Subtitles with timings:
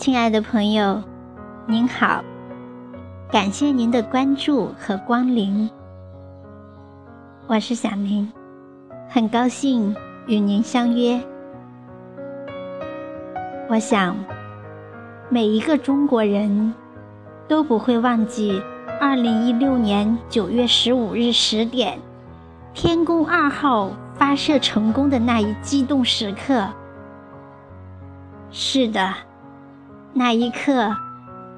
[0.00, 1.02] 亲爱的朋友，
[1.66, 2.24] 您好，
[3.30, 5.68] 感谢您的关注和光临。
[7.46, 8.32] 我是小宁，
[9.10, 9.94] 很高兴
[10.26, 11.20] 与您相约。
[13.68, 14.16] 我想，
[15.28, 16.72] 每一个中国人
[17.46, 18.58] 都不会忘记
[18.98, 21.98] 二零一六年九月十五日十点，
[22.72, 26.66] 天宫二号发射成功的那一激动时刻。
[28.50, 29.12] 是的。
[30.12, 30.94] 那一刻，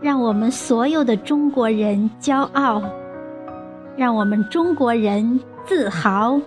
[0.00, 2.82] 让我们所有的中国人骄傲，
[3.96, 6.40] 让我们中国人自豪。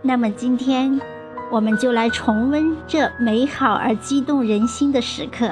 [0.00, 1.00] 那么今天，
[1.50, 5.48] 我们就来重温这美好而激动人心的时刻。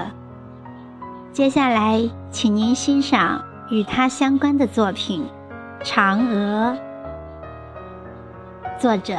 [1.33, 5.25] 接下来，请您欣赏与它相关的作品
[5.85, 6.77] 《嫦娥》，
[8.81, 9.15] 作者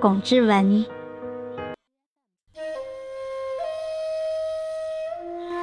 [0.00, 0.84] 龚之文。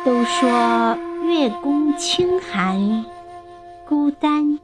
[0.05, 3.05] 都说月宫清寒，
[3.87, 4.59] 孤单。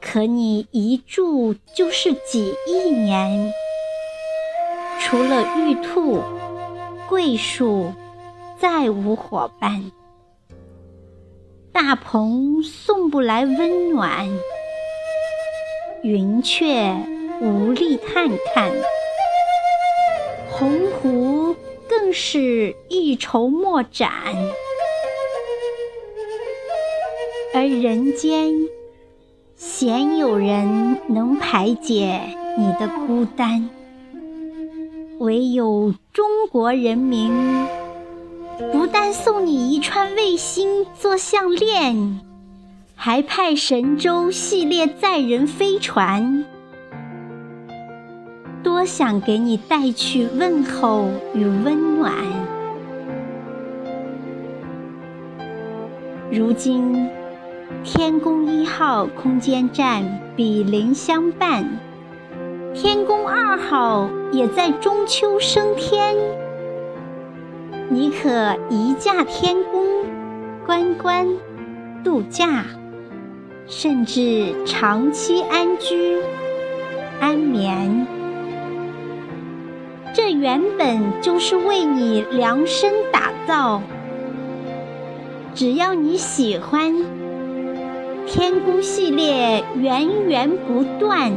[0.00, 3.52] 可你一住就是几亿年，
[4.98, 6.22] 除了玉兔、
[7.10, 7.92] 桂树，
[8.58, 9.92] 再无伙伴。
[11.70, 14.26] 大鹏送不来温暖，
[16.02, 16.96] 云雀
[17.42, 18.72] 无力探看，
[20.50, 21.39] 鸿鹄。
[21.90, 24.12] 更是一筹莫展，
[27.52, 28.52] 而人间
[29.56, 32.20] 鲜有人能排解
[32.56, 33.68] 你的孤单，
[35.18, 37.32] 唯有中国人民，
[38.70, 42.20] 不但送你一串卫星做项链，
[42.94, 46.44] 还派神舟系列载人飞船。
[48.80, 52.14] 我想给你带去问候与温暖。
[56.30, 57.10] 如今，
[57.84, 60.02] 天宫一号空间站
[60.34, 61.62] 比邻相伴，
[62.72, 66.16] 天宫二号也在中秋升天。
[67.90, 69.84] 你可移驾天宫，
[70.64, 71.26] 观光、
[72.02, 72.64] 度假，
[73.66, 76.16] 甚至长期安居、
[77.20, 78.06] 安眠。
[80.12, 83.80] 这原本就是为你量身打造，
[85.54, 86.92] 只要你喜欢，
[88.26, 91.32] 天宫系列源源不断，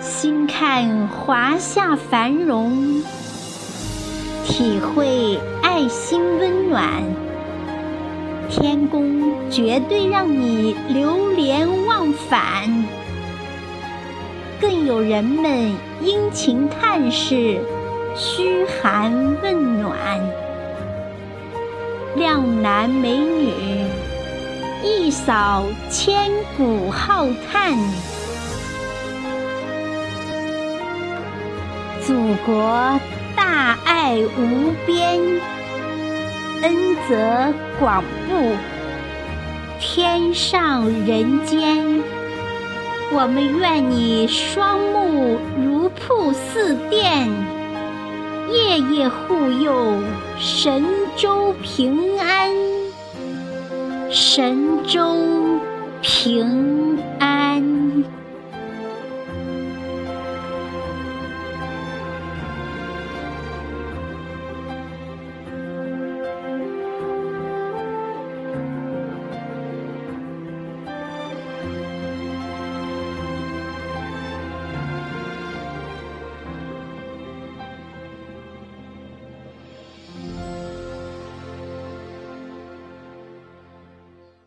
[0.00, 3.02] 心看华夏繁荣，
[4.44, 7.02] 体会爱心温暖，
[8.50, 12.84] 天宫绝对让你流连忘返。
[14.60, 15.72] 更有人们
[16.02, 17.58] 殷勤探视，
[18.14, 19.10] 嘘寒
[19.42, 19.96] 问暖，
[22.14, 23.86] 靓男美女
[24.84, 27.74] 一扫千古浩叹。
[32.02, 33.00] 祖国
[33.34, 35.18] 大爱无边，
[36.60, 38.52] 恩泽广布，
[39.78, 42.19] 天上人间。
[43.12, 47.28] 我们愿你双目如瀑似电，
[48.52, 50.00] 夜夜护佑
[50.38, 50.84] 神
[51.16, 52.50] 州平安，
[54.10, 55.58] 神州
[56.00, 58.04] 平安。